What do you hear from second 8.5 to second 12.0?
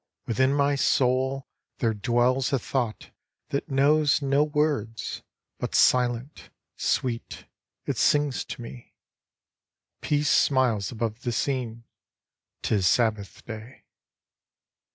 me. Peace smiles above the scene,